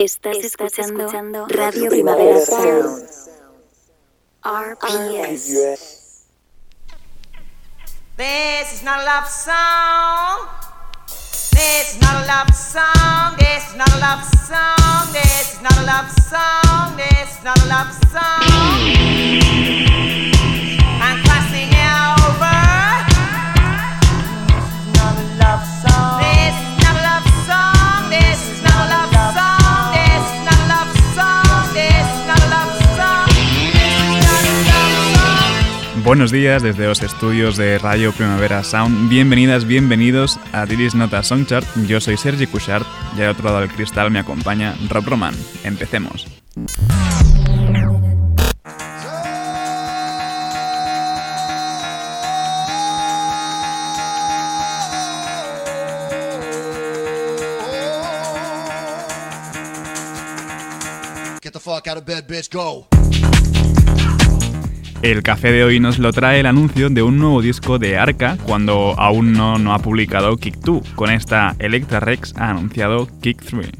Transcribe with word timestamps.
Estás, 0.00 0.36
escuchando, 0.44 1.48
Radio 1.48 1.90
Primavera 1.90 2.38
Sound. 2.40 3.04
RPS. 4.44 6.28
This 8.16 8.74
is 8.74 8.84
not 8.84 9.00
a 9.00 9.04
love 9.04 9.26
song. 9.26 10.46
This 11.50 11.96
is 11.96 12.00
not 12.00 12.14
a 12.14 12.26
love 12.28 12.54
song. 12.54 13.34
This 13.38 13.70
is 13.70 13.74
not 13.74 13.92
a 13.92 13.98
love 13.98 14.24
song. 14.46 15.12
This 15.12 15.54
is 15.54 15.62
not 15.62 15.76
a 15.76 15.82
love 15.82 16.12
song. 16.12 16.96
This 16.96 17.36
is 17.36 17.42
not 17.42 17.58
a 17.58 17.66
love 17.66 17.92
song. 18.12 19.77
Buenos 36.08 36.32
días 36.32 36.62
desde 36.62 36.86
los 36.86 37.02
estudios 37.02 37.58
de 37.58 37.76
Radio 37.76 38.12
Primavera 38.12 38.64
Sound. 38.64 39.10
Bienvenidas, 39.10 39.66
bienvenidos 39.66 40.40
a 40.52 40.64
Diris 40.64 40.94
Nota 40.94 41.22
Songchart. 41.22 41.66
Yo 41.86 42.00
soy 42.00 42.16
Sergi 42.16 42.46
Cushart 42.46 42.86
y 43.14 43.20
al 43.20 43.28
otro 43.28 43.44
lado 43.44 43.60
del 43.60 43.68
cristal 43.70 44.10
me 44.10 44.18
acompaña 44.18 44.74
Rob 44.88 45.04
Roman. 45.04 45.34
Empecemos. 45.64 46.26
Get 61.42 61.52
the 61.52 61.60
fuck 61.60 61.86
out 61.86 61.98
of 61.98 62.06
bed, 62.06 62.26
bitch, 62.26 62.50
go. 62.50 62.86
El 65.00 65.22
café 65.22 65.52
de 65.52 65.62
hoy 65.62 65.78
nos 65.78 66.00
lo 66.00 66.12
trae 66.12 66.40
el 66.40 66.46
anuncio 66.46 66.90
de 66.90 67.02
un 67.02 67.18
nuevo 67.18 67.40
disco 67.40 67.78
de 67.78 67.96
Arca 67.96 68.36
cuando 68.42 68.98
aún 68.98 69.32
no, 69.32 69.56
no 69.56 69.72
ha 69.72 69.78
publicado 69.78 70.36
Kick 70.36 70.56
2. 70.56 70.88
Con 70.96 71.10
esta 71.10 71.54
Electra 71.60 72.00
Rex 72.00 72.34
ha 72.36 72.50
anunciado 72.50 73.06
Kick 73.20 73.40
3. 73.40 73.70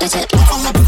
digit. 0.00 0.85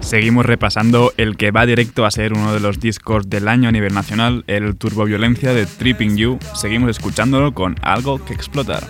Seguimos 0.00 0.46
repasando 0.46 1.12
el 1.16 1.36
que 1.36 1.50
va 1.50 1.66
directo 1.66 2.06
a 2.06 2.10
ser 2.12 2.32
uno 2.32 2.54
de 2.54 2.60
los 2.60 2.78
discos 2.78 3.28
del 3.28 3.48
año 3.48 3.68
a 3.68 3.72
nivel 3.72 3.92
nacional, 3.92 4.44
el 4.46 4.76
Turboviolencia 4.76 5.52
de 5.52 5.66
Tripping 5.66 6.16
You. 6.16 6.38
Seguimos 6.54 6.90
escuchándolo 6.90 7.52
con 7.54 7.74
Algo 7.82 8.24
que 8.24 8.32
explotar. 8.32 8.84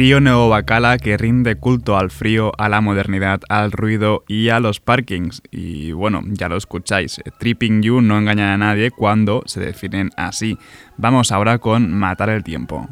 Trío 0.00 0.18
neobacala 0.18 0.96
que 0.96 1.18
rinde 1.18 1.56
culto 1.56 1.98
al 1.98 2.10
frío, 2.10 2.52
a 2.56 2.70
la 2.70 2.80
modernidad, 2.80 3.42
al 3.50 3.70
ruido 3.70 4.24
y 4.26 4.48
a 4.48 4.58
los 4.58 4.80
parkings. 4.80 5.42
Y 5.50 5.92
bueno, 5.92 6.22
ya 6.24 6.48
lo 6.48 6.56
escucháis, 6.56 7.20
Tripping 7.38 7.82
You 7.82 8.00
no 8.00 8.16
engaña 8.16 8.54
a 8.54 8.56
nadie 8.56 8.90
cuando 8.90 9.42
se 9.44 9.60
definen 9.60 10.08
así. 10.16 10.56
Vamos 10.96 11.32
ahora 11.32 11.58
con 11.58 11.92
Matar 11.92 12.30
el 12.30 12.42
tiempo. 12.42 12.88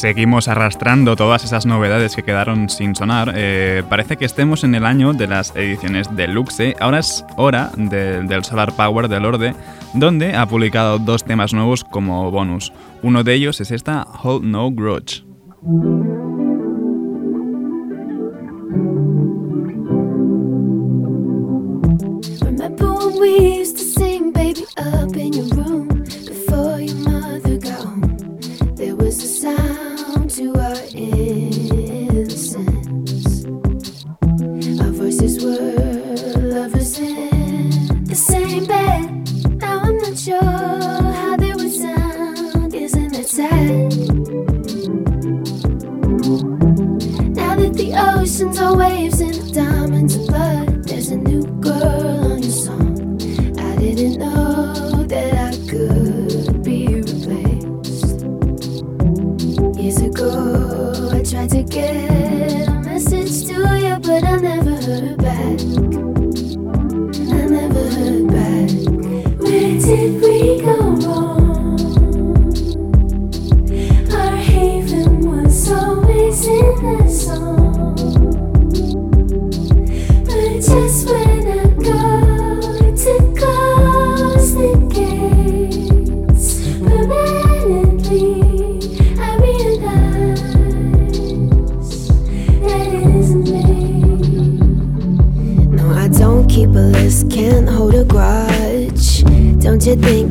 Seguimos 0.00 0.48
arrastrando 0.48 1.14
todas 1.14 1.44
esas 1.44 1.66
novedades 1.66 2.16
que 2.16 2.22
quedaron 2.22 2.70
sin 2.70 2.96
sonar. 2.96 3.34
Eh, 3.36 3.82
parece 3.88 4.16
que 4.16 4.24
estemos 4.24 4.64
en 4.64 4.74
el 4.74 4.86
año 4.86 5.12
de 5.12 5.26
las 5.26 5.54
ediciones 5.54 6.08
deluxe. 6.16 6.74
Ahora 6.80 7.00
es 7.00 7.22
hora 7.36 7.70
del 7.76 8.42
Solar 8.44 8.72
Power 8.74 9.08
de 9.08 9.20
Lorde, 9.20 9.54
donde 9.92 10.34
ha 10.34 10.46
publicado 10.46 10.98
dos 10.98 11.24
temas 11.24 11.52
nuevos 11.52 11.84
como 11.84 12.30
bonus. 12.30 12.72
Uno 13.02 13.24
de 13.24 13.34
ellos 13.34 13.60
es 13.60 13.70
esta 13.70 14.06
Hold 14.22 14.44
No 14.44 14.70
Grudge. 14.70 15.22
away 48.60 49.09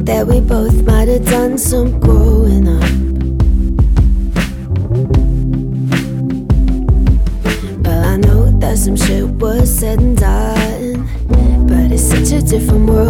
that 0.09 0.25
we 0.25 0.39
both 0.41 0.73
might 0.87 1.07
have 1.07 1.23
done 1.23 1.55
some 1.55 1.99
growing 1.99 2.67
up. 2.67 2.81
but 7.83 7.99
I 8.13 8.17
know 8.17 8.49
that 8.59 8.79
some 8.79 8.97
shit 8.97 9.25
was 9.25 9.69
said 9.69 9.99
and 9.99 10.17
done, 10.17 11.67
but 11.67 11.91
it's 11.91 12.01
such 12.01 12.31
a 12.31 12.41
different 12.41 12.89
world. 12.89 13.08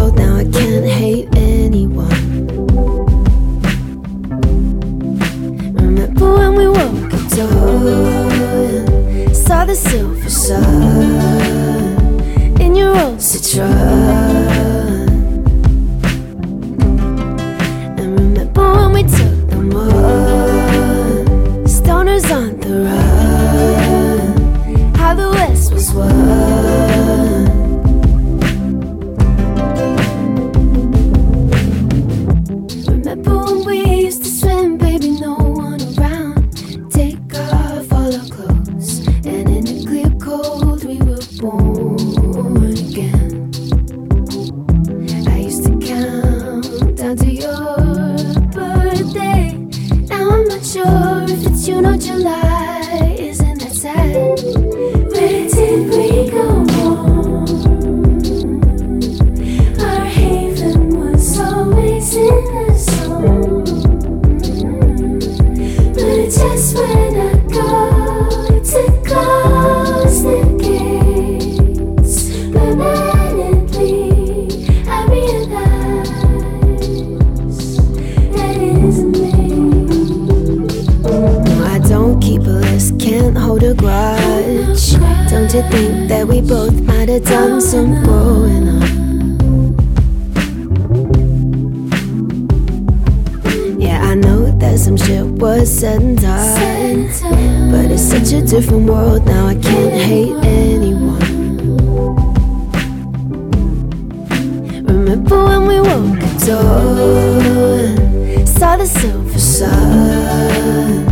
dawn 106.50 108.46
Saw 108.46 108.78
the 108.78 108.86
silver 108.86 109.40
sun 109.40 111.08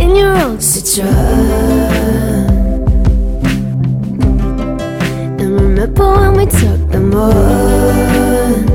In 0.00 0.16
your 0.16 0.32
old 0.42 0.60
Citroen 0.60 1.10
And 5.40 5.50
remember 5.60 6.06
when 6.16 6.32
we 6.38 6.46
took 6.46 6.80
the 6.90 7.00
moon. 7.00 8.69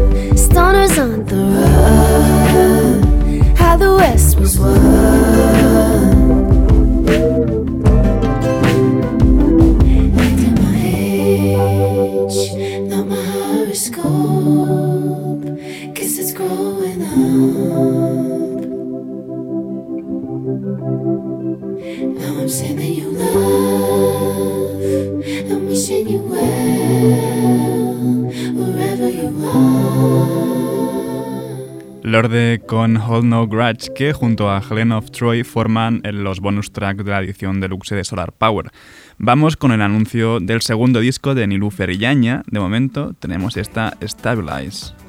con 32.67 32.97
Hold 32.97 33.25
No 33.25 33.47
Grudge, 33.47 33.93
que 33.93 34.13
junto 34.13 34.49
a 34.49 34.61
Helen 34.61 34.91
of 34.91 35.11
Troy 35.11 35.43
forman 35.43 36.01
los 36.03 36.39
bonus 36.39 36.71
tracks 36.71 37.03
de 37.03 37.11
la 37.11 37.19
edición 37.19 37.59
deluxe 37.59 37.95
de 37.95 38.03
Solar 38.03 38.31
Power. 38.31 38.71
Vamos 39.17 39.55
con 39.57 39.71
el 39.71 39.81
anuncio 39.81 40.39
del 40.39 40.61
segundo 40.61 40.99
disco 40.99 41.35
de 41.35 41.47
Nilu 41.47 41.69
Ferillaña. 41.69 42.43
De 42.47 42.59
momento 42.59 43.13
tenemos 43.19 43.57
esta 43.57 43.97
Stabilize. 44.01 45.04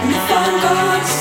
And 0.00 0.10
if 0.12 0.30
I'm 0.30 0.60
gonna 0.62 1.17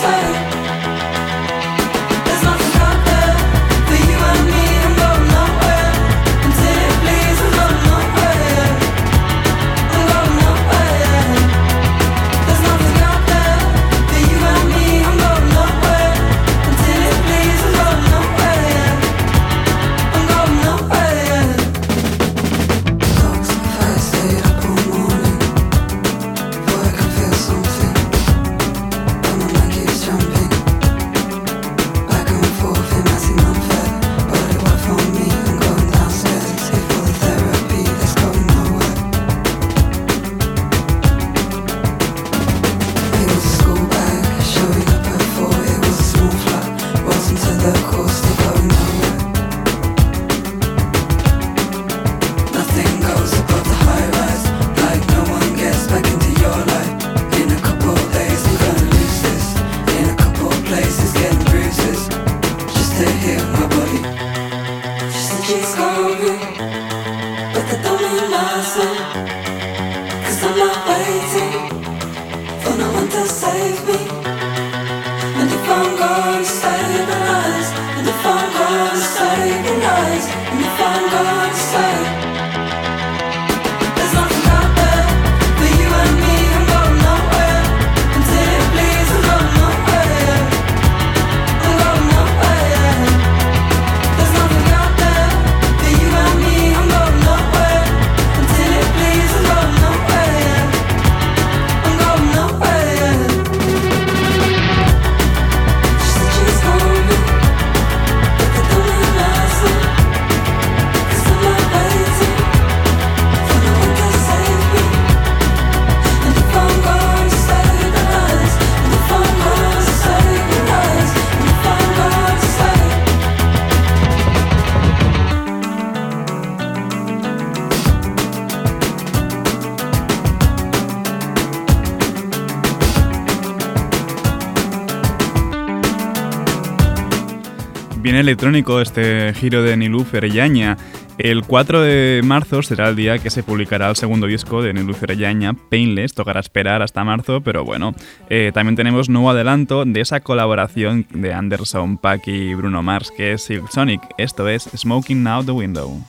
electrónico 138.28 138.82
este 138.82 139.34
giro 139.36 139.64
de 139.64 139.78
Nilú 139.78 140.04
Ferellaña. 140.04 140.76
El 141.18 141.44
4 141.44 141.82
de 141.82 142.22
marzo 142.26 142.62
será 142.62 142.90
el 142.90 142.98
día 142.98 143.20
que 143.20 143.30
se 143.30 143.42
publicará 143.42 143.90
el 143.90 143.96
segundo 143.96 144.28
disco 144.28 144.62
de 144.62 144.74
Nilú 144.74 144.94
Ferellaña, 144.94 145.54
Painless. 145.54 146.14
Tocará 146.14 146.42
esperar 146.42 146.82
hasta 146.82 147.06
marzo, 147.06 147.40
pero 147.40 147.64
bueno. 147.64 147.96
Eh, 148.30 148.52
también 148.54 148.76
tenemos 148.76 149.08
nuevo 149.08 149.30
adelanto 149.30 149.86
de 149.86 150.02
esa 150.02 150.20
colaboración 150.20 151.08
de 151.10 151.34
Anderson, 151.34 151.98
Pack 151.98 152.28
y 152.28 152.54
Bruno 152.54 152.84
Mars, 152.84 153.14
que 153.16 153.32
es 153.32 153.44
Silk 153.44 153.70
Sonic. 153.72 154.02
Esto 154.18 154.50
es 154.50 154.64
Smoking 154.76 155.26
Out 155.26 155.46
the 155.46 155.54
Window. 155.54 156.02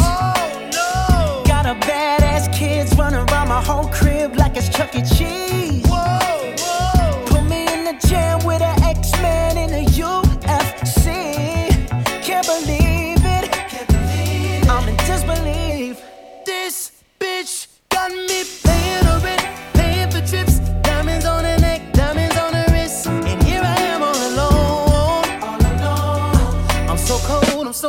Oh, 0.00 0.42
kids 2.62 2.96
running 2.96 3.20
around 3.28 3.48
my 3.48 3.60
whole 3.60 3.88
crib 3.88 4.36
like 4.36 4.56
it's 4.56 4.68
Chuck 4.68 4.94
E. 4.94 5.02
Cheese. 5.02 5.61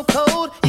cold. 0.08 0.63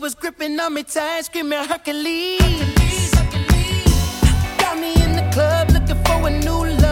was 0.00 0.14
gripping 0.14 0.58
on 0.58 0.72
me 0.72 0.82
tight, 0.82 1.26
screaming 1.26 1.62
Hercules. 1.64 2.40
Hercules, 2.40 3.14
Hercules. 3.14 4.58
Got 4.58 4.78
me 4.78 4.94
in 4.94 5.14
the 5.14 5.28
club 5.32 5.70
looking 5.70 6.02
for 6.04 6.26
a 6.26 6.30
new 6.30 6.66
love. 6.80 6.89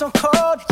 so 0.00 0.10
cold. 0.12 0.69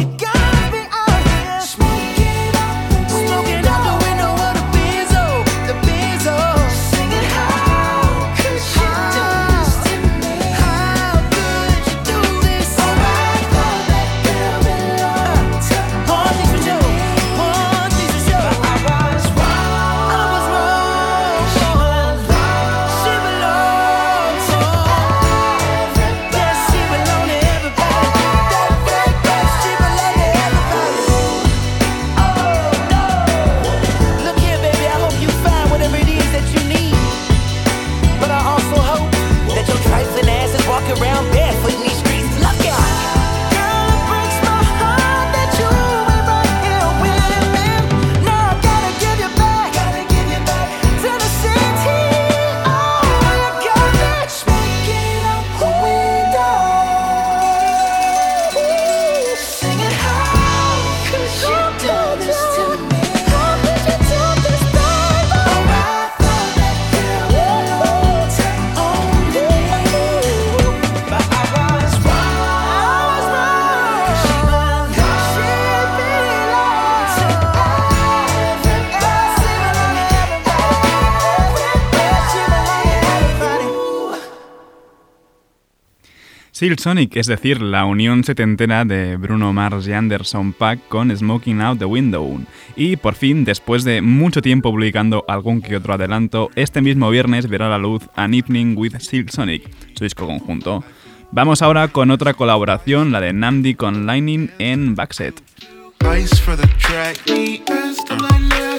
Seal 86.59 86.77
Sonic, 86.77 87.15
es 87.15 87.29
decir, 87.29 87.63
la 87.63 87.85
unión 87.85 88.25
setentera 88.25 88.85
de 88.85 89.17
Bruno 89.17 89.53
Mars 89.53 89.87
y 89.87 89.93
Anderson 89.93 90.53
Pack 90.53 90.89
con 90.89 91.17
Smoking 91.17 91.61
Out 91.61 91.79
the 91.79 91.85
Window. 91.85 92.41
Y 92.75 92.97
por 92.97 93.15
fin, 93.15 93.45
después 93.45 93.85
de 93.85 94.03
mucho 94.03 94.43
tiempo 94.43 94.73
publicando 94.73 95.25
algún 95.29 95.63
que 95.63 95.77
otro 95.77 95.95
adelanto, 95.95 96.51
este 96.57 96.81
mismo 96.81 97.11
viernes 97.11 97.49
verá 97.49 97.69
la 97.69 97.79
luz 97.79 98.09
An 98.17 98.35
Evening 98.35 98.77
with 98.77 98.99
Seal 98.99 99.31
Sonic, 99.31 99.71
su 99.95 100.03
disco 100.03 100.27
conjunto. 100.27 100.83
Vamos 101.31 101.63
ahora 101.63 101.87
con 101.87 102.11
otra 102.11 102.35
colaboración, 102.35 103.13
la 103.13 103.21
de 103.21 103.33
Namdi 103.33 103.75
con 103.75 104.05
Lightning 104.05 104.51
en 104.59 104.97
Backset. 104.97 105.41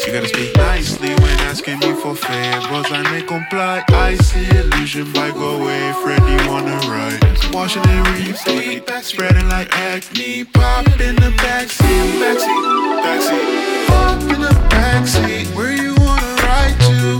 You 0.09 0.15
gotta 0.15 0.27
speak 0.27 0.57
nicely 0.57 1.09
when 1.09 1.39
asking 1.41 1.77
me 1.81 1.93
for 1.93 2.15
favors. 2.15 2.91
I 2.91 3.07
may 3.11 3.21
comply. 3.21 3.83
I 3.89 4.15
see 4.15 4.49
illusion 4.57 5.13
by 5.13 5.29
go 5.29 5.61
away. 5.61 5.93
Freddy 6.01 6.49
wanna 6.49 6.77
ride. 6.89 7.21
Washing 7.53 7.85
and 7.85 8.07
repeat. 8.07 8.89
Spreading 9.03 9.47
like 9.49 9.69
acne. 9.71 10.45
Pop 10.45 10.87
in 10.99 11.15
the 11.15 11.31
backseat. 11.37 12.07
Backseat. 12.21 12.63
Backseat. 13.05 13.87
Pop 13.87 14.21
in 14.33 14.41
the 14.41 14.55
backseat. 14.73 15.45
Where 15.55 15.73
you 15.73 15.93
wanna 15.99 16.35
ride 16.41 16.75
to? 16.89 17.19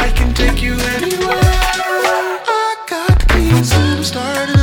I 0.00 0.10
can 0.16 0.32
take 0.32 0.62
you 0.62 0.80
anywhere. 0.96 1.36
I 2.48 2.76
got 2.88 3.18
the 3.18 3.26
keys 3.26 3.74
I'm 3.74 4.02
starting 4.02 4.59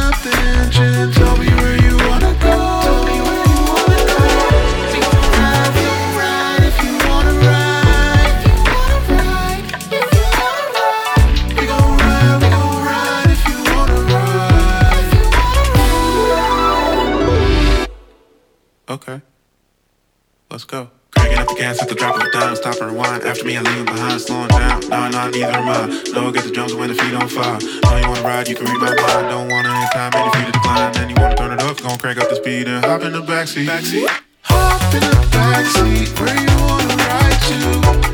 Okay, 18.90 19.22
let's 20.50 20.64
go. 20.64 20.90
Cranking 21.12 21.40
up 21.40 21.48
the 21.50 21.56
gas 21.56 21.82
at 21.82 21.90
the 21.90 21.96
drop 21.96 22.16
of 22.16 22.22
a 22.22 22.32
dime. 22.32 22.56
Stop 22.56 22.80
and 22.80 22.92
rewind. 22.92 23.24
After 23.24 23.44
me, 23.44 23.58
I 23.58 23.62
leave 23.62 23.86
behind, 23.86 24.22
slowing 24.22 24.48
down. 24.48 24.80
No, 24.88 25.10
no, 25.10 25.30
neither 25.30 25.52
am 25.52 25.68
I. 25.68 26.04
No, 26.14 26.32
get 26.32 26.46
the 26.46 26.52
drums 26.52 26.74
when 26.74 26.88
the 26.88 26.96
feet 26.96 27.14
on 27.14 27.28
fire. 27.28 27.60
No, 27.84 27.98
you 27.98 28.08
wanna 28.08 28.22
ride, 28.22 28.48
you 28.48 28.56
can 28.56 28.66
read 28.66 28.80
my 28.80 28.96
mind. 28.96 29.30
Don't 29.30 29.50
wanna 29.50 29.70
in 29.70 29.90
time, 29.90 30.12
any 30.16 30.32
feet 30.32 30.46
to 30.46 30.52
decline. 30.54 30.94
Then 30.94 31.10
you 31.10 31.16
wanna 31.20 31.36
turn 31.36 31.52
it 31.52 31.62
up, 31.62 31.82
gon' 31.82 31.98
crank 31.98 32.20
up 32.20 32.30
the 32.30 32.38
speed 32.38 32.68
and 32.70 32.86
hop 32.86 33.02
in 33.02 33.12
the 33.12 33.22
backseat. 33.22 33.68
Backseat. 33.68 34.08
Hop 34.44 34.94
in 34.94 35.02
the 35.02 35.28
backseat. 35.36 36.20
Where 36.20 36.40
you 36.40 36.56
wanna 36.64 36.96
ride 36.96 38.02
to? 38.02 38.07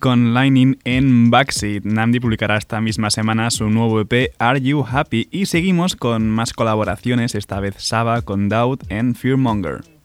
Con 0.00 0.34
Lightning 0.34 0.78
en 0.84 1.30
Backseat. 1.30 1.84
Namdi 1.84 2.18
publicará 2.18 2.56
esta 2.56 2.80
misma 2.80 3.10
semana 3.10 3.50
su 3.50 3.70
nuevo 3.70 4.00
EP 4.00 4.32
Are 4.38 4.60
You 4.60 4.84
Happy 4.90 5.28
y 5.30 5.46
seguimos 5.46 5.94
con 5.94 6.28
más 6.28 6.52
colaboraciones, 6.52 7.34
esta 7.34 7.60
vez 7.60 7.76
Saba 7.78 8.22
con 8.22 8.48
Doubt 8.48 8.82
en 8.88 9.14
Fearmonger. 9.14 9.99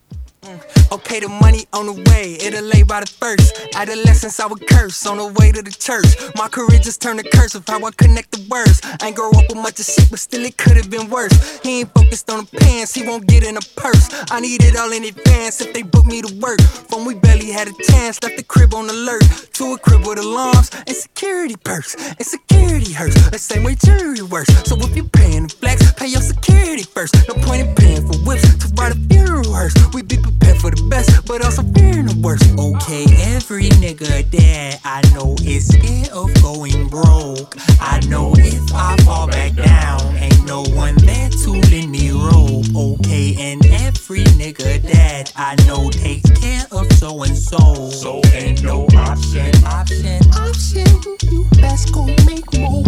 Okay, 0.95 1.19
the 1.19 1.27
money 1.27 1.67
on 1.73 1.87
the 1.87 2.09
way, 2.09 2.37
it'll 2.39 2.63
lay 2.63 2.81
by 2.81 3.01
the 3.01 3.05
first. 3.05 3.75
Adolescence, 3.75 4.39
I 4.39 4.47
would 4.47 4.65
curse 4.65 5.05
on 5.05 5.17
the 5.17 5.27
way 5.27 5.51
to 5.51 5.61
the 5.61 5.69
church. 5.69 6.07
My 6.37 6.47
career 6.47 6.79
just 6.79 7.01
turned 7.01 7.19
to 7.19 7.29
curse 7.35 7.53
of 7.53 7.67
how 7.67 7.83
I 7.83 7.91
connect 7.91 8.31
the 8.31 8.39
words. 8.47 8.79
I 9.01 9.07
ain't 9.07 9.15
grow 9.17 9.29
up 9.31 9.43
with 9.49 9.57
much 9.57 9.77
of 9.81 9.85
shit, 9.85 10.09
but 10.09 10.19
still 10.19 10.45
it 10.45 10.55
could 10.55 10.77
have 10.77 10.89
been 10.89 11.09
worse. 11.09 11.59
He 11.59 11.81
ain't 11.81 11.91
focused 11.93 12.31
on 12.31 12.45
the 12.45 12.59
pants, 12.63 12.95
he 12.95 13.05
won't 13.05 13.27
get 13.27 13.43
in 13.43 13.57
a 13.57 13.65
purse. 13.75 14.07
I 14.31 14.39
need 14.39 14.63
it 14.63 14.77
all 14.77 14.93
in 14.93 15.03
advance 15.03 15.59
if 15.59 15.73
they 15.73 15.83
book 15.83 16.05
me 16.05 16.21
to 16.21 16.33
work. 16.39 16.61
From 16.61 17.03
we 17.03 17.15
barely 17.15 17.51
had 17.51 17.67
a 17.67 17.75
chance, 17.91 18.23
left 18.23 18.37
the 18.37 18.43
crib 18.43 18.73
on 18.73 18.89
alert. 18.89 19.27
To 19.59 19.73
a 19.73 19.77
crib 19.77 20.07
with 20.07 20.19
alarms 20.19 20.71
and 20.87 20.95
security 20.95 21.57
perks. 21.57 21.95
And 21.95 22.25
security 22.25 22.93
hurts, 22.93 23.19
the 23.31 23.37
same 23.37 23.63
way 23.63 23.75
jury 23.75 24.21
works. 24.21 24.47
So 24.63 24.77
if 24.79 24.95
you're 24.95 25.11
paying 25.11 25.43
the 25.43 25.49
flex, 25.49 25.91
pay 25.91 26.07
your 26.07 26.21
security 26.21 26.83
first. 26.83 27.15
No 27.27 27.35
point 27.43 27.67
in 27.67 27.75
paying 27.75 28.07
for 28.07 28.17
whips 28.23 28.47
to 28.63 28.73
ride 28.75 28.93
a 28.93 28.99
funeral 29.11 29.51
hearse. 29.51 29.75
We 29.93 30.01
be 30.01 30.17
prepared 30.17 30.57
for 30.57 30.71
the 30.71 30.84
best, 30.89 31.25
but 31.25 31.43
also 31.43 31.63
fearing 31.73 32.05
the 32.05 32.17
worst. 32.21 32.45
Okay, 32.57 33.05
every 33.35 33.69
nigga 33.81 34.29
that 34.31 34.79
I 34.83 35.01
know 35.13 35.35
is 35.43 35.67
scared 35.67 36.09
of 36.09 36.33
going 36.41 36.87
broke. 36.87 37.55
I 37.79 37.99
know 38.07 38.33
if 38.37 38.73
I 38.73 38.97
fall 39.03 39.27
back 39.27 39.55
down, 39.55 40.15
ain't 40.17 40.45
no 40.45 40.63
one 40.75 40.95
there 40.97 41.29
to 41.29 41.51
lend 41.51 41.91
me 41.91 42.11
rope. 42.11 42.65
Okay, 42.75 43.35
and 43.39 43.65
every 43.65 44.23
nigga 44.39 44.81
that 44.93 45.31
I 45.35 45.55
know 45.67 45.89
takes 45.89 46.29
care 46.39 46.65
of 46.71 46.91
so 46.93 47.23
and 47.23 47.37
so. 47.37 47.89
So 47.89 48.21
ain't 48.33 48.63
no 48.63 48.85
option, 48.95 49.51
option, 49.65 50.21
option. 50.33 50.87
You 51.31 51.45
best 51.61 51.93
go 51.93 52.05
make 52.25 52.45
more. 52.59 52.83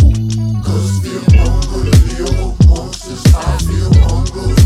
Cause 0.64 1.02
the 1.02 1.18
hunger, 1.38 1.90
the 1.90 2.66
monsters, 2.68 3.24
I 3.36 3.58
feel 3.60 3.94
hunger, 4.06 4.57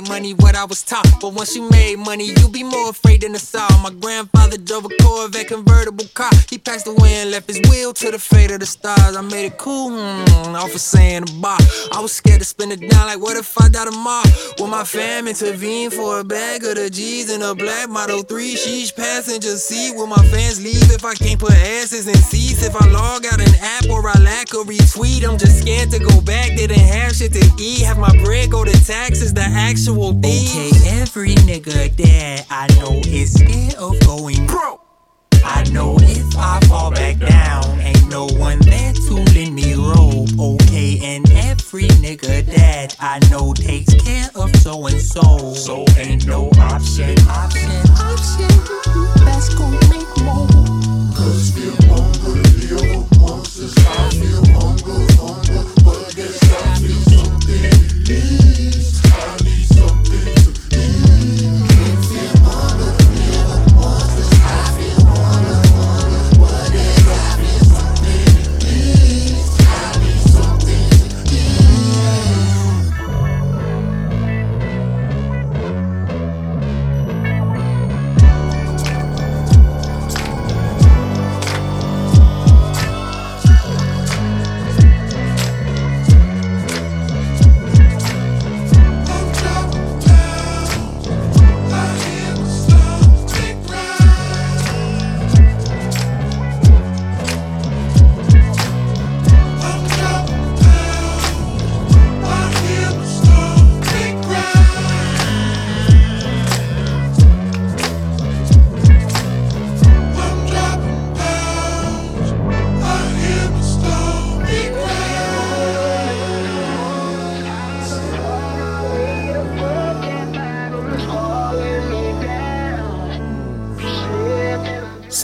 made 0.00 0.08
money 0.08 0.34
what 0.34 0.54
I 0.54 0.64
was 0.64 0.82
taught. 0.82 1.06
But 1.20 1.32
once 1.34 1.54
you 1.54 1.68
made 1.70 1.98
money, 1.98 2.26
you 2.26 2.48
be 2.48 2.62
more 2.62 2.90
afraid 2.90 3.22
than 3.22 3.32
the 3.32 3.38
saw. 3.38 3.66
My 3.82 3.90
grandfather 3.90 4.58
drove 4.58 4.84
a 4.84 4.88
Corvette 5.02 5.48
convertible 5.48 6.06
car. 6.14 6.30
He 6.50 6.58
passed 6.58 6.86
away 6.86 7.14
and 7.14 7.30
left 7.30 7.48
his 7.48 7.60
will 7.68 7.92
to 7.94 8.10
the 8.10 8.18
fate 8.18 8.50
of 8.50 8.60
the 8.60 8.66
stars. 8.66 9.16
I 9.16 9.20
made 9.20 9.46
it 9.46 9.58
cool, 9.58 9.90
hmm, 9.90 10.54
off 10.54 10.74
of 10.74 10.80
saying 10.80 11.22
a 11.22 11.32
bar. 11.40 11.58
I 11.92 12.00
was 12.00 12.12
scared 12.12 12.40
to 12.40 12.44
spend 12.44 12.72
it 12.72 12.90
down, 12.90 13.06
like 13.06 13.20
what 13.20 13.36
if 13.36 13.60
I 13.60 13.68
die 13.68 13.84
tomorrow? 13.84 14.28
Will 14.58 14.66
my 14.66 14.84
fam 14.84 15.28
intervene 15.28 15.90
for 15.90 16.20
a 16.20 16.24
bag 16.24 16.64
of 16.64 16.76
the 16.76 16.90
G's 16.90 17.32
and 17.32 17.42
a 17.42 17.54
black 17.54 17.88
Model 17.88 18.22
3? 18.22 18.54
Sheesh, 18.54 18.94
passenger 18.94 19.56
seat. 19.56 19.94
Will 19.96 20.06
my 20.06 20.22
fans 20.28 20.62
leave 20.62 20.90
if 20.90 21.04
I 21.04 21.14
can't 21.14 21.40
put 21.40 21.52
asses 21.52 22.06
in 22.06 22.16
seats? 22.16 22.62
If 22.62 22.74
I 22.76 22.86
log 22.90 23.24
out 23.26 23.40
an 23.40 23.54
app 23.60 23.88
or 23.88 24.06
I 24.06 24.18
lack 24.20 24.52
a 24.52 24.58
retweet, 24.58 25.24
I'm 25.24 25.38
just 25.38 25.60
scared 25.62 25.90
to 25.92 25.98
go 25.98 26.20
back. 26.20 26.56
Didn't 26.56 26.78
have 26.78 27.14
shit 27.14 27.32
to 27.32 27.44
eat. 27.58 27.82
Have 27.82 27.98
my 27.98 28.12
bread 28.24 28.50
go 28.50 28.64
to 28.64 28.84
taxes, 28.84 29.32
the 29.32 29.42
actual 29.86 30.12
thief. 30.20 30.50
Okay, 30.50 31.00
every 31.00 31.34
nigga 31.46 31.94
that 31.96 32.46
I 32.50 32.66
know 32.80 33.00
is 33.06 33.34
scared 33.34 33.74
of 33.74 33.98
going 34.04 34.44
broke. 34.46 34.80
I 35.44 35.62
know 35.70 35.96
if 36.00 36.36
I 36.36 36.58
fall 36.66 36.90
back 36.90 37.18
down, 37.18 37.78
ain't 37.78 38.08
no 38.10 38.26
one 38.26 38.58
there 38.60 38.92
to 38.92 39.14
lend 39.14 39.54
me 39.54 39.74
rope. 39.74 40.28
Okay, 40.38 40.98
and 41.04 41.30
every 41.30 41.86
nigga 42.02 42.44
that 42.46 42.96
that 42.96 42.96
I 43.00 43.20
know 43.30 43.52
takes 43.52 43.94
care 43.94 44.28
of 44.34 44.54
so 44.56 44.86
and 44.86 45.00
so. 45.00 45.54
So 45.54 45.84
ain't 45.96 46.26
no 46.26 46.50
option, 46.58 47.16
option, 47.28 47.70
option. 47.94 48.48
That's 49.24 49.54
gonna 49.54 49.78
make 49.88 50.24
more. 50.24 50.48
Cause 51.14 51.75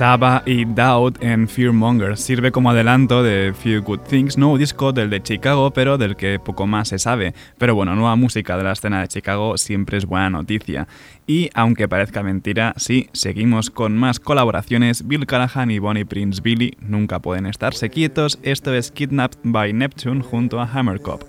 Saba 0.02 0.42
y 0.46 0.64
Doubt 0.64 1.22
en 1.22 1.46
Fearmonger 1.46 2.16
sirve 2.16 2.50
como 2.50 2.70
adelanto 2.70 3.22
de 3.22 3.54
Few 3.56 3.82
Good 3.82 4.00
Things, 4.00 4.36
nuevo 4.36 4.58
disco 4.58 4.92
del 4.92 5.10
de 5.10 5.22
Chicago, 5.22 5.70
pero 5.70 5.96
del 5.96 6.16
que 6.16 6.40
poco 6.40 6.66
más 6.66 6.88
se 6.88 6.98
sabe. 6.98 7.34
Pero 7.56 7.76
bueno, 7.76 7.94
nueva 7.94 8.16
música 8.16 8.56
de 8.56 8.64
la 8.64 8.72
escena 8.72 9.00
de 9.00 9.06
Chicago 9.06 9.56
siempre 9.56 9.98
es 9.98 10.06
buena 10.06 10.28
noticia. 10.28 10.88
Y 11.28 11.50
aunque 11.54 11.86
parezca 11.86 12.24
mentira, 12.24 12.74
sí, 12.78 13.10
seguimos 13.12 13.70
con 13.70 13.96
más 13.96 14.18
colaboraciones. 14.18 15.06
Bill 15.06 15.24
Callahan 15.24 15.70
y 15.70 15.78
Bonnie 15.78 16.04
Prince 16.04 16.42
Billy 16.42 16.76
nunca 16.80 17.20
pueden 17.20 17.46
estarse 17.46 17.88
quietos. 17.88 18.40
Esto 18.42 18.74
es 18.74 18.90
Kidnapped 18.90 19.38
by 19.44 19.72
Neptune 19.72 20.22
junto 20.24 20.60
a 20.60 20.64
Hammercop. 20.64 21.22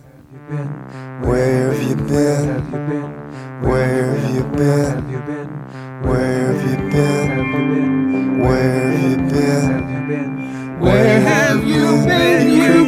Where 1.21 1.67
have 1.67 1.83
you 1.87 1.95
been? 1.95 2.63
Where 3.61 4.17
have 4.17 4.35
you 4.35 4.43
been? 4.57 5.03
Where 6.01 6.47
have 6.47 6.71
you 6.71 6.89
been? 6.89 8.02
Where 8.43 8.91
have 8.91 9.09
you 9.09 9.17
been? 9.29 10.79
Where 10.81 11.19
have 11.21 11.63
you 11.63 12.05
been, 12.05 12.49
you 12.51 12.82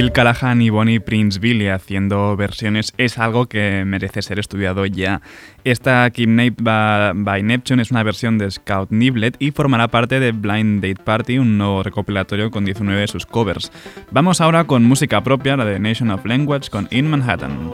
Bill 0.00 0.12
Callahan 0.12 0.62
y 0.62 0.70
Bonnie 0.70 0.98
Prince 0.98 1.38
Billy 1.38 1.68
haciendo 1.68 2.34
versiones 2.34 2.94
es 2.96 3.18
algo 3.18 3.50
que 3.50 3.84
merece 3.84 4.22
ser 4.22 4.38
estudiado 4.38 4.86
ya. 4.86 5.20
Esta 5.62 6.08
Kidnapped 6.08 6.64
by, 6.64 7.12
by 7.16 7.42
Neptune 7.42 7.82
es 7.82 7.90
una 7.90 8.02
versión 8.02 8.38
de 8.38 8.50
Scout 8.50 8.90
Niblet 8.90 9.36
y 9.38 9.50
formará 9.50 9.88
parte 9.88 10.18
de 10.18 10.32
Blind 10.32 10.82
Date 10.82 11.04
Party, 11.04 11.36
un 11.36 11.58
nuevo 11.58 11.82
recopilatorio 11.82 12.50
con 12.50 12.64
19 12.64 12.98
de 12.98 13.08
sus 13.08 13.26
covers. 13.26 13.70
Vamos 14.10 14.40
ahora 14.40 14.64
con 14.64 14.84
música 14.84 15.22
propia, 15.22 15.58
la 15.58 15.66
de 15.66 15.78
Nation 15.78 16.10
of 16.10 16.24
Language 16.24 16.70
con 16.70 16.88
In 16.90 17.10
Manhattan. 17.10 17.70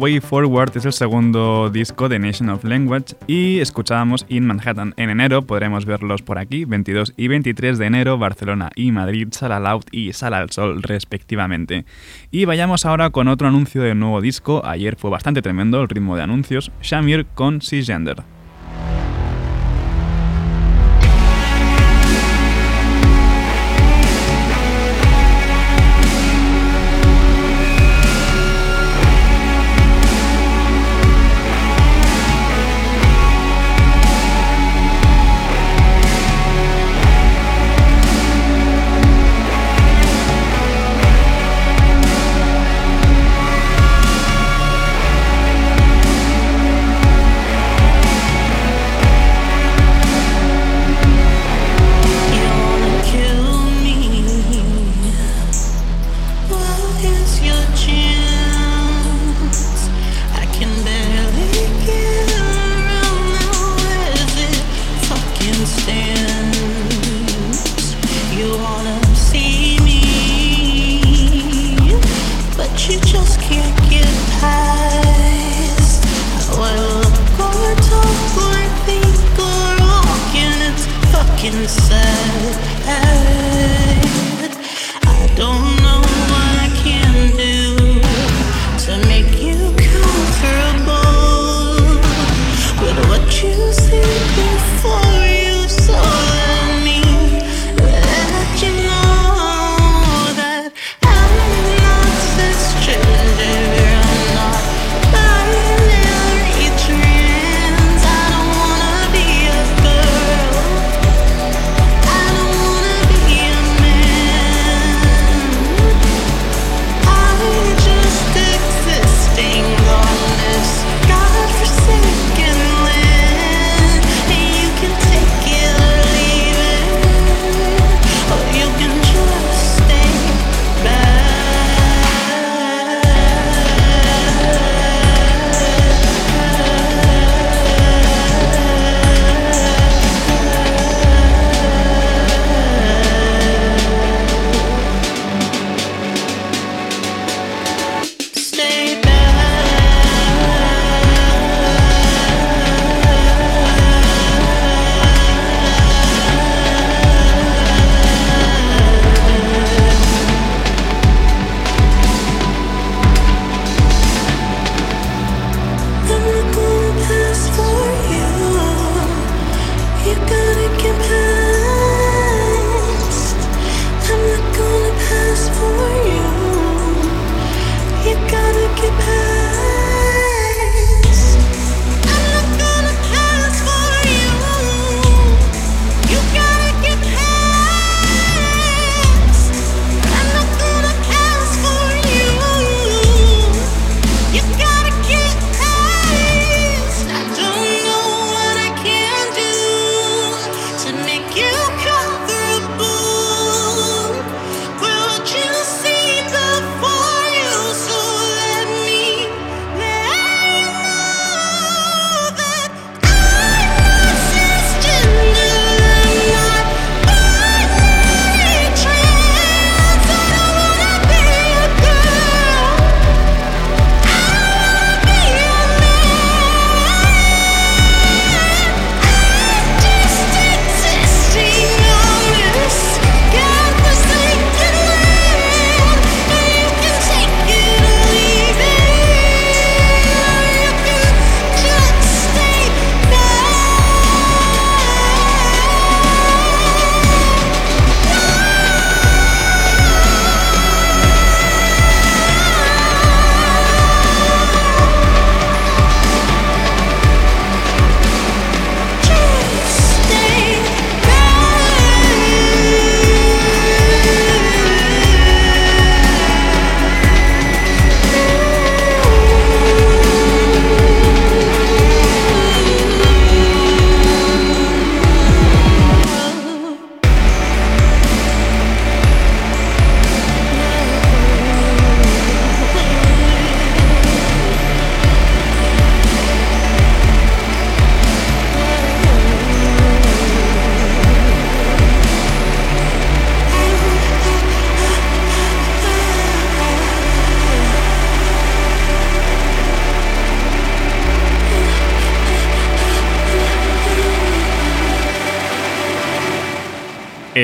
Way 0.00 0.20
Forward 0.20 0.74
es 0.78 0.86
el 0.86 0.94
segundo 0.94 1.68
disco 1.68 2.08
de 2.08 2.18
Nation 2.18 2.48
of 2.48 2.64
Language 2.64 3.16
y 3.26 3.60
escuchábamos 3.60 4.24
In 4.30 4.46
Manhattan. 4.46 4.94
En 4.96 5.10
enero 5.10 5.42
podremos 5.42 5.84
verlos 5.84 6.22
por 6.22 6.38
aquí, 6.38 6.64
22 6.64 7.12
y 7.18 7.28
23 7.28 7.76
de 7.76 7.84
enero, 7.84 8.16
Barcelona 8.16 8.70
y 8.74 8.92
Madrid, 8.92 9.28
Sala 9.30 9.60
Loud 9.60 9.84
y 9.92 10.14
Sala 10.14 10.38
al 10.38 10.50
Sol 10.52 10.82
respectivamente. 10.82 11.84
Y 12.30 12.46
vayamos 12.46 12.86
ahora 12.86 13.10
con 13.10 13.28
otro 13.28 13.48
anuncio 13.48 13.82
de 13.82 13.94
nuevo 13.94 14.22
disco. 14.22 14.62
Ayer 14.64 14.96
fue 14.96 15.10
bastante 15.10 15.42
tremendo 15.42 15.82
el 15.82 15.88
ritmo 15.90 16.16
de 16.16 16.22
anuncios. 16.22 16.72
Shamir 16.80 17.26
con 17.34 17.60
Cisgender. 17.60 18.24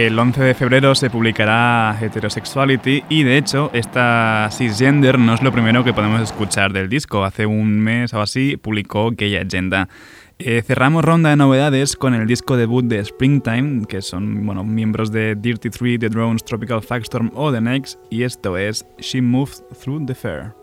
El 0.07 0.16
11 0.16 0.40
de 0.40 0.54
febrero 0.54 0.94
se 0.94 1.11
publicará 1.11 1.98
Heterosexuality 2.00 3.02
y 3.09 3.24
de 3.24 3.38
hecho 3.38 3.70
esta 3.72 4.48
cisgender 4.52 5.18
no 5.18 5.34
es 5.34 5.42
lo 5.42 5.50
primero 5.50 5.82
que 5.82 5.92
podemos 5.92 6.20
escuchar 6.20 6.72
del 6.72 6.88
disco. 6.88 7.24
Hace 7.24 7.44
un 7.44 7.80
mes 7.80 8.14
o 8.14 8.20
así 8.20 8.57
publicó 8.57 9.11
Gay 9.11 9.34
Agenda. 9.34 9.88
Eh, 10.38 10.62
cerramos 10.64 11.04
ronda 11.04 11.30
de 11.30 11.36
novedades 11.36 11.96
con 11.96 12.14
el 12.14 12.28
disco 12.28 12.57
debut 12.57 12.84
de 12.84 13.00
Springtime, 13.00 13.84
que 13.88 14.00
son 14.00 14.46
bueno, 14.46 14.62
miembros 14.62 15.11
de 15.11 15.34
Dirty 15.34 15.70
Three, 15.70 15.98
The 15.98 16.09
Drones, 16.09 16.44
Tropical 16.44 16.84
Factstorm 16.84 17.32
o 17.34 17.50
The 17.50 17.61
Next, 17.61 17.98
y 18.09 18.22
esto 18.22 18.57
es 18.57 18.86
She 19.00 19.20
Moves 19.20 19.64
Through 19.82 20.07
the 20.07 20.14
Fair. 20.14 20.54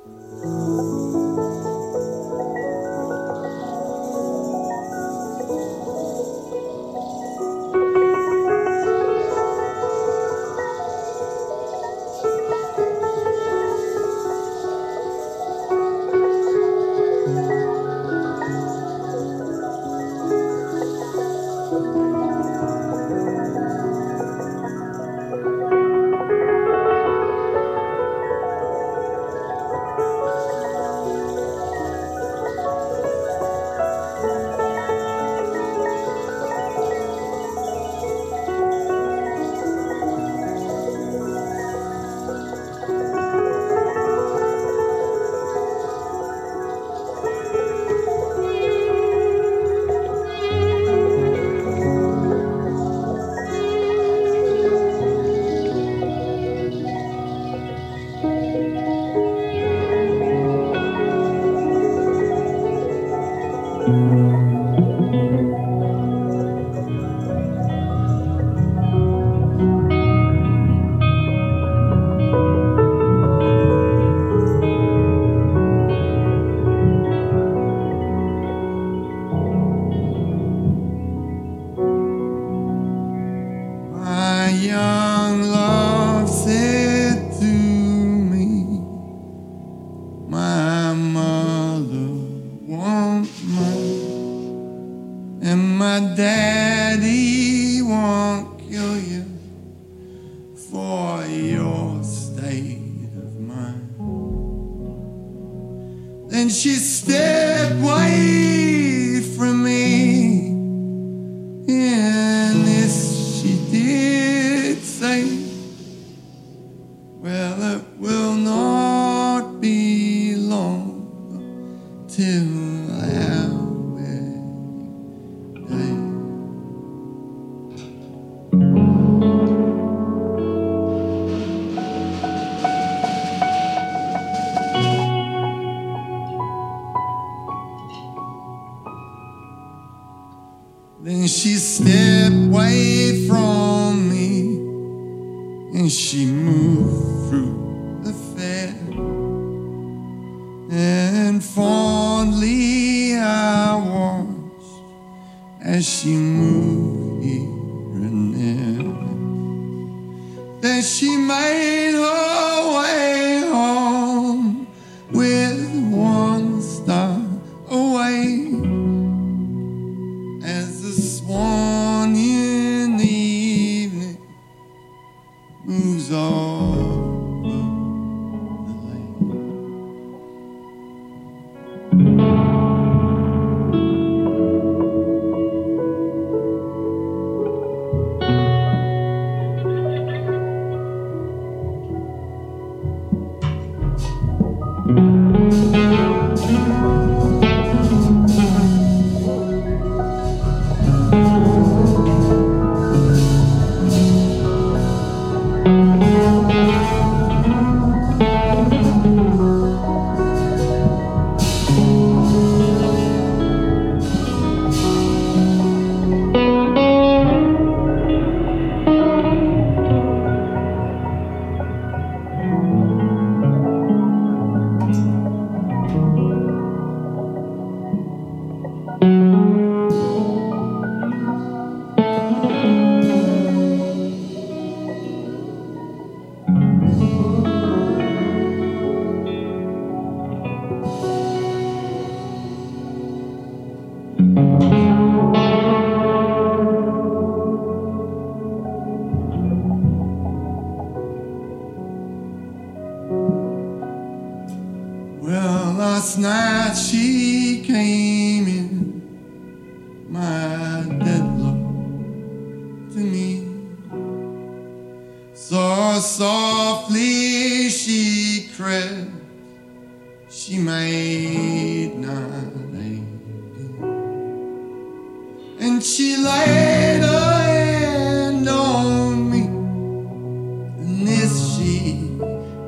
she 281.63 282.09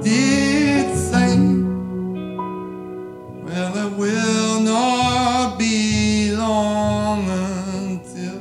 did 0.02 0.96
say, 0.96 1.36
Well, 3.44 3.74
it 3.86 3.92
will 3.98 4.60
not 4.62 5.58
be 5.60 6.32
long 6.32 7.28
until 7.30 8.40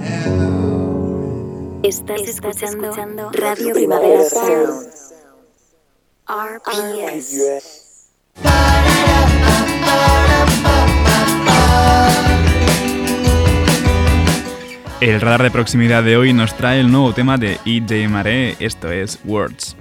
now. 0.00 1.80
Estás, 1.82 2.22
escuchando, 2.22 2.90
escuchando 2.90 3.30
Radio 3.32 3.72
Primavera 3.74 4.24
Sound. 4.28 4.88
RPS. 6.26 7.32
RPS. 7.32 7.77
El 15.00 15.20
radar 15.20 15.44
de 15.44 15.52
proximidad 15.52 16.02
de 16.02 16.16
hoy 16.16 16.32
nos 16.32 16.56
trae 16.56 16.80
el 16.80 16.90
nuevo 16.90 17.12
tema 17.12 17.36
de 17.36 17.60
EJ 17.64 18.08
Mare, 18.08 18.56
esto 18.58 18.90
es 18.90 19.20
Words. 19.24 19.77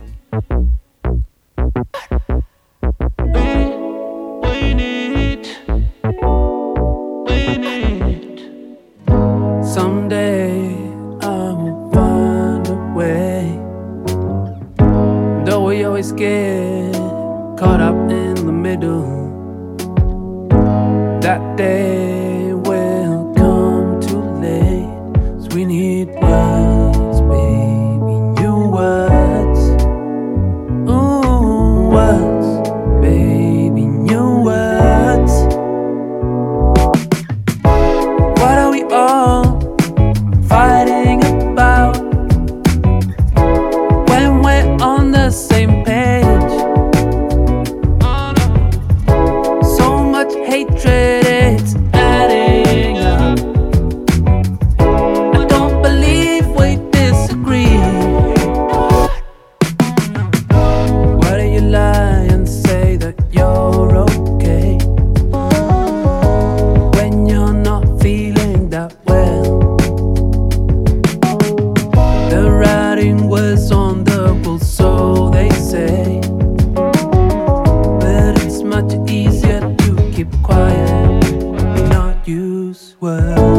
world. 83.00 83.57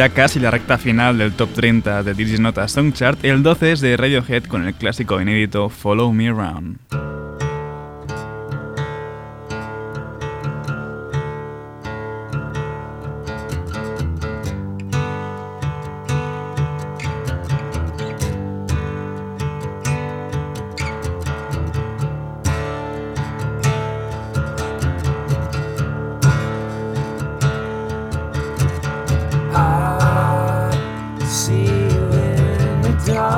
ya 0.00 0.08
casi 0.08 0.40
la 0.40 0.50
recta 0.50 0.78
final 0.78 1.18
del 1.18 1.34
top 1.34 1.52
30 1.52 2.02
de 2.02 2.14
Digis 2.14 2.40
Nota 2.40 2.66
Song 2.68 2.94
Chart, 2.94 3.22
el 3.22 3.42
12 3.42 3.72
es 3.72 3.80
de 3.80 3.98
Radiohead 3.98 4.44
con 4.44 4.66
el 4.66 4.72
clásico 4.72 5.20
inédito 5.20 5.68
Follow 5.68 6.10
Me 6.10 6.30
Around. 6.30 6.79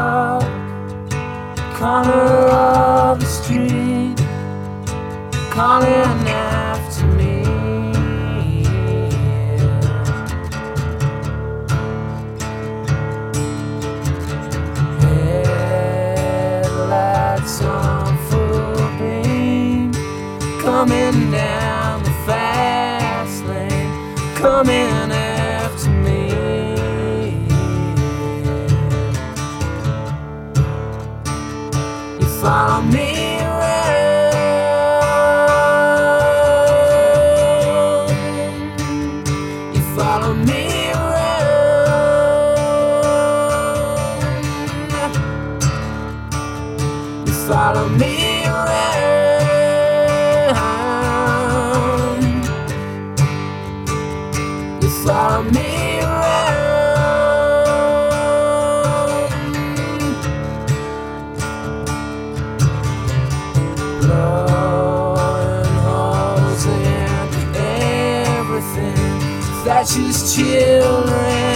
dark 0.02 0.42
corner 1.78 2.48
of 2.50 3.20
the 3.20 3.26
street 3.26 4.16
calling 5.50 6.28
after 6.28 7.06
me. 7.18 7.34
Headlights 16.64 17.56
on 17.62 18.16
full 18.28 18.88
beam 18.98 19.92
coming 20.60 21.30
down 21.30 22.02
the 22.02 22.14
fast 22.26 23.44
lane, 23.44 23.92
coming. 24.36 24.91
children. 70.24 71.51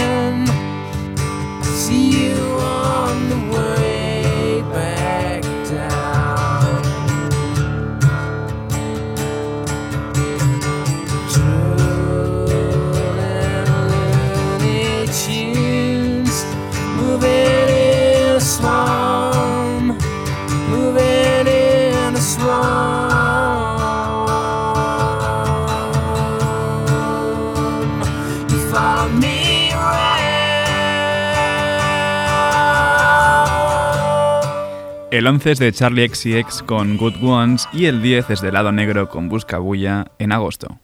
El 35.27 35.33
11 35.33 35.51
es 35.51 35.59
de 35.59 35.73
Charlie 35.73 36.07
XCX 36.07 36.63
con 36.63 36.95
Good 36.95 37.21
Ones 37.21 37.67
y 37.73 37.87
el 37.87 38.01
10 38.01 38.29
es 38.29 38.39
de 38.39 38.49
Lado 38.49 38.71
Negro 38.71 39.09
con 39.09 39.27
Busca 39.27 39.57
Bulla 39.57 40.09
en 40.19 40.31
agosto. 40.31 40.79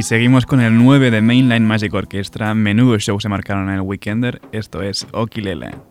Y 0.00 0.02
seguimos 0.02 0.46
con 0.46 0.62
el 0.62 0.78
9 0.78 1.10
de 1.10 1.20
Mainline 1.20 1.66
Magic 1.66 1.92
Orchestra. 1.92 2.54
Menudo 2.54 2.98
show 2.98 3.20
se 3.20 3.28
marcaron 3.28 3.68
en 3.68 3.74
el 3.74 3.80
Weekender. 3.82 4.40
Esto 4.50 4.80
es 4.80 5.06
Okilele. 5.12 5.89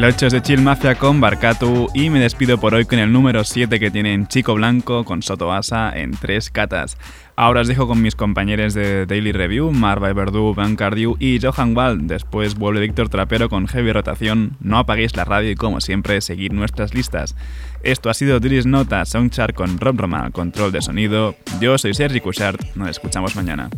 El 0.00 0.06
8 0.06 0.28
es 0.28 0.32
de 0.32 0.40
Chill 0.40 0.62
Mafia 0.62 0.94
con 0.94 1.20
Barcatu 1.20 1.88
y 1.92 2.08
me 2.08 2.20
despido 2.20 2.58
por 2.58 2.72
hoy 2.72 2.86
con 2.86 2.98
el 2.98 3.12
número 3.12 3.44
7 3.44 3.78
que 3.78 3.90
tienen 3.90 4.28
Chico 4.28 4.54
Blanco 4.54 5.04
con 5.04 5.22
Soto 5.22 5.52
Asa 5.52 5.92
en 5.94 6.12
tres 6.12 6.48
catas. 6.48 6.96
Ahora 7.36 7.60
os 7.60 7.68
dejo 7.68 7.86
con 7.86 8.00
mis 8.00 8.14
compañeros 8.14 8.72
de 8.72 9.04
Daily 9.04 9.32
Review, 9.32 9.72
Marva 9.72 10.10
Verdú, 10.14 10.54
Van 10.54 10.74
Cardew 10.74 11.16
y 11.18 11.38
Johan 11.38 11.76
Wald. 11.76 12.08
Después 12.08 12.54
vuelve 12.54 12.80
Víctor 12.80 13.10
Trapero 13.10 13.50
con 13.50 13.66
Heavy 13.66 13.92
Rotación. 13.92 14.56
No 14.60 14.78
apaguéis 14.78 15.14
la 15.16 15.26
radio 15.26 15.50
y 15.50 15.54
como 15.54 15.82
siempre, 15.82 16.22
seguid 16.22 16.52
nuestras 16.52 16.94
listas. 16.94 17.36
Esto 17.82 18.08
ha 18.08 18.14
sido 18.14 18.40
Dries 18.40 18.64
Nota 18.64 19.04
Soundchart 19.04 19.54
con 19.54 19.78
Rob 19.78 20.00
Roma, 20.00 20.30
control 20.30 20.72
de 20.72 20.80
sonido. 20.80 21.34
Yo 21.60 21.76
soy 21.76 21.92
Sergi 21.92 22.20
Cushart, 22.20 22.74
nos 22.74 22.88
escuchamos 22.88 23.36
mañana. 23.36 23.68